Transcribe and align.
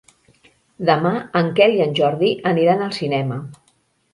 Demà 0.89 1.11
en 1.41 1.51
Quel 1.59 1.77
i 1.81 1.83
en 1.87 1.93
Jordi 2.01 2.33
aniran 2.53 2.83
al 2.87 2.99
cinema. 3.03 3.39